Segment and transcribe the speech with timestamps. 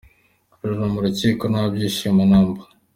[0.61, 2.61] Lulu mu rukiko nta byishimo na mba!!.